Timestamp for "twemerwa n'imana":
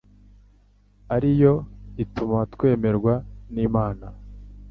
2.53-4.05